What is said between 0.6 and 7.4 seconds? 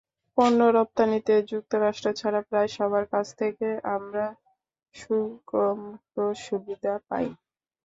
রপ্তানিতে যুক্তরাষ্ট্র ছাড়া প্রায় সবার কাছ থেকে আমরা শুল্কমুক্ত সুবিধা পাই।